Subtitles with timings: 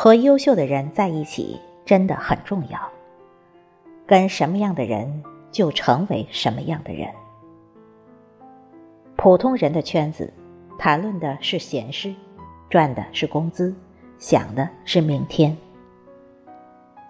[0.00, 2.78] 和优秀的人在一起真的很重要。
[4.06, 7.10] 跟什么样的人，就成为什么样的人。
[9.16, 10.32] 普通人的圈子，
[10.78, 12.14] 谈论的是闲事，
[12.70, 13.74] 赚的是工资，
[14.20, 15.56] 想的是明天。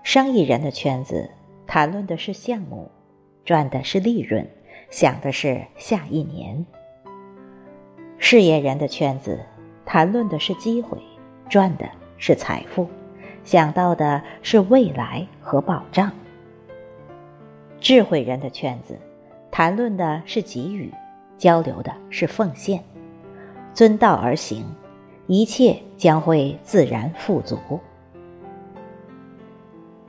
[0.02, 1.30] 生意人的圈子，
[1.66, 2.90] 谈论的是项目，
[3.44, 4.48] 赚的是利润，
[4.88, 6.64] 想的是下一年。
[8.16, 9.38] 事业人的圈子，
[9.84, 10.96] 谈论的是机会，
[11.50, 11.86] 赚的
[12.18, 12.86] 是财富，
[13.44, 16.12] 想到的是未来和保障。
[17.80, 18.98] 智慧人的圈子，
[19.50, 20.92] 谈论的是给予，
[21.38, 22.84] 交流的是奉献，
[23.72, 24.66] 遵道而行，
[25.26, 27.58] 一切将会自然富足。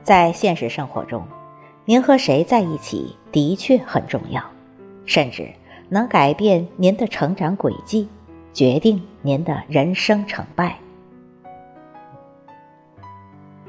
[0.02, 1.24] 在现实生活中，
[1.84, 4.42] 您和谁在一起的确很重要，
[5.06, 5.48] 甚至。
[5.92, 8.08] 能改变您的成长轨迹，
[8.52, 10.78] 决定您的人生成败。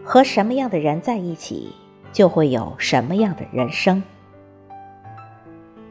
[0.04, 1.74] 和什么样的人在一起，
[2.12, 4.02] 就会有什么样的人生。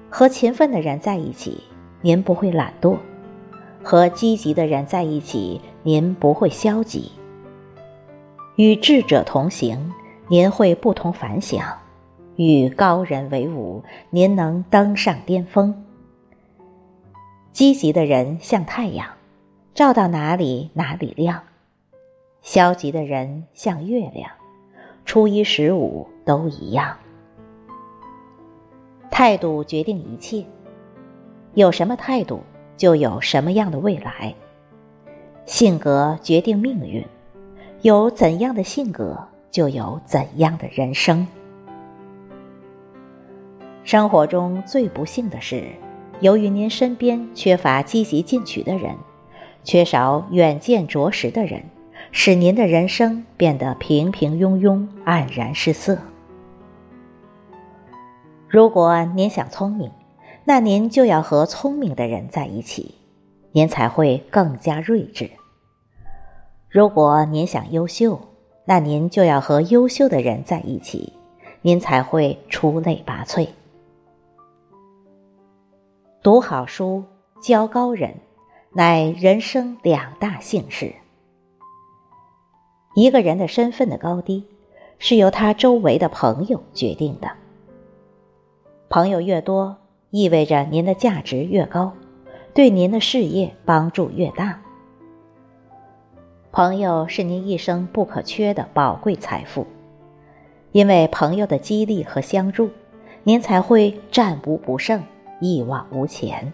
[0.08, 1.62] 和勤奋的人在一起，
[2.02, 2.97] 您不会懒惰；
[3.83, 7.12] 和积极的人在一起，您不会消极。
[8.56, 9.92] 与智者同行，
[10.28, 11.62] 您会不同凡响；
[12.36, 15.84] 与高人为伍，您能登上巅峰。
[17.52, 19.06] 积极的人像太阳，
[19.72, 21.39] 照到哪里哪里亮；
[22.42, 24.30] 消极的人像月亮，
[25.05, 26.96] 初一十五都一样。
[29.10, 30.44] 态度决定一切，
[31.55, 32.41] 有什么态度，
[32.77, 34.34] 就有什么样的未来。
[35.44, 37.05] 性格决定命运，
[37.83, 39.18] 有怎样的性格，
[39.50, 41.27] 就有怎样的人生。
[43.84, 45.64] 生活中最不幸的是。
[46.20, 48.95] 由于您身边缺乏积极进取的人，
[49.64, 51.62] 缺少远见卓识的人，
[52.13, 55.97] 使您的人生变得平平庸庸、黯然失色。
[58.48, 59.91] 如果您想聪明，
[60.45, 62.97] 那您就要和聪明的人在一起，
[63.53, 65.27] 您才会更加睿智；
[66.69, 68.21] 如果您想优秀，
[68.65, 71.13] 那您就要和优秀的人在一起，
[71.63, 73.47] 您才会出类拔萃。
[76.23, 77.05] 读好书，
[77.41, 78.15] 交高人，
[78.73, 80.92] 乃人生两大幸事。
[82.95, 84.45] 一个人的身份的高低，
[84.98, 87.30] 是由他周围的朋友决定的。
[88.89, 89.77] 朋友越多，
[90.11, 91.92] 意味着您的价值越高，
[92.52, 94.61] 对您的事业帮助越大。
[96.52, 99.67] 朋友是您一生不可缺的宝贵财富，
[100.73, 102.70] 因为朋友的激励和相助，
[103.23, 105.02] 您才会战无不胜。
[105.40, 106.52] 一往无前。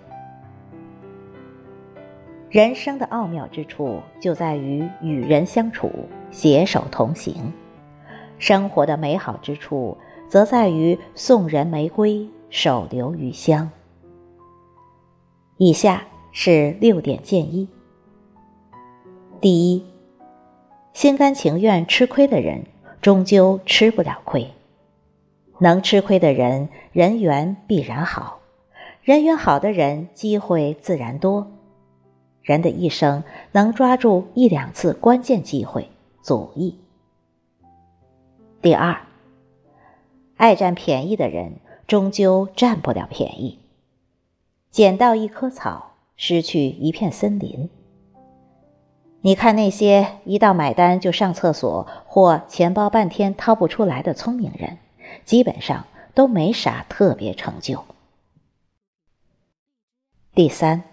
[2.56, 5.90] 人生的奥妙之处就在于与人相处，
[6.30, 7.34] 携手同行；
[8.38, 13.70] 生活的美好之处则在于送人玫瑰，手留余香。
[15.58, 17.68] 以下是六点建议：
[19.38, 19.84] 第一，
[20.94, 22.64] 心甘情愿吃亏的人，
[23.02, 24.46] 终究吃不了亏；
[25.58, 28.40] 能吃亏的人，人缘必然好。
[29.02, 31.52] 人缘好的人，机会自然多。
[32.46, 35.90] 人的一生能抓住一两次关键机会，
[36.22, 36.78] 足矣。
[38.62, 39.00] 第二，
[40.36, 41.54] 爱占便宜的人，
[41.88, 43.58] 终究占不了便宜。
[44.70, 47.68] 捡到一棵草，失去一片森林。
[49.22, 54.78] 你看那些一到买单就上厕所或钱包半天掏不出来的聪明人，
[55.24, 55.84] 基本上
[56.14, 57.84] 都没啥特别成就。
[60.32, 60.84] 第三，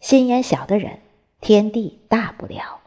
[0.00, 1.00] 心眼小的人，
[1.40, 2.80] 天地大不了。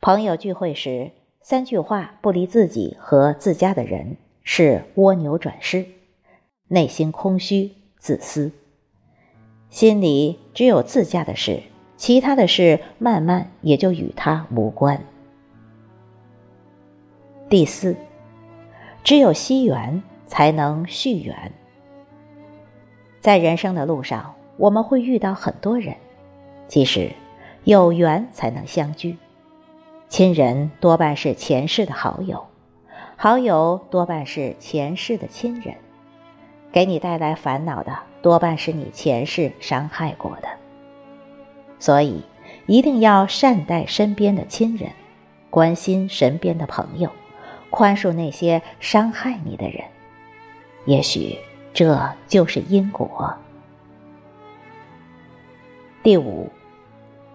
[0.00, 1.10] 朋友聚会时，
[1.40, 5.84] 三句话不离自己和自家的人，是蜗牛转世，
[6.68, 8.52] 内心空虚自私，
[9.68, 11.64] 心里只有自家的事，
[11.96, 15.04] 其他的事慢慢也就与他无关。
[17.50, 17.96] 第四，
[19.02, 21.52] 只有惜缘，才能续缘。
[23.18, 25.94] 在人生的路上，我们会遇到很多人，
[26.68, 27.12] 其实
[27.64, 29.16] 有缘才能相聚。
[30.08, 32.44] 亲人多半是前世的好友，
[33.16, 35.76] 好友多半是前世的亲人，
[36.70, 40.48] 给你带来烦恼的多半是你前世伤害过的。
[41.78, 42.22] 所以，
[42.66, 44.90] 一定要善待身边的亲人，
[45.48, 47.10] 关心身边的朋友，
[47.70, 49.84] 宽恕那些伤害你的人。
[50.84, 51.38] 也许。
[51.74, 53.32] 这就是因果。
[56.02, 56.48] 第五，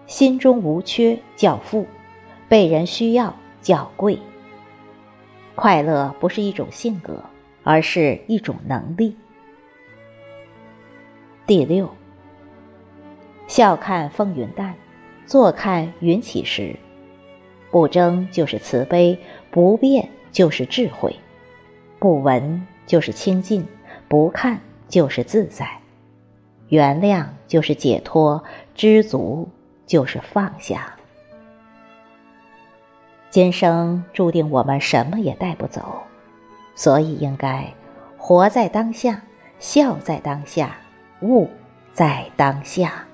[0.06, 1.86] 心中无缺叫富，
[2.48, 4.18] 被人需要叫贵。
[5.54, 7.22] 快乐不是一种性格，
[7.62, 9.16] 而是一种能力。
[11.46, 11.88] 第六，
[13.46, 14.74] 笑看风云淡，
[15.26, 16.74] 坐看云起时。
[17.70, 19.18] 不争就是慈悲，
[19.50, 21.14] 不变就是智慧，
[21.98, 23.66] 不闻就是清净，
[24.08, 24.58] 不看
[24.88, 25.68] 就是自在，
[26.68, 28.42] 原谅就是解脱，
[28.74, 29.48] 知足
[29.86, 30.94] 就是放下。
[33.30, 36.02] 今生注定我们什么也带不走，
[36.74, 37.66] 所以应该
[38.16, 39.20] 活在当下，
[39.58, 40.76] 笑在当下，
[41.20, 41.48] 悟
[41.92, 43.04] 在当下。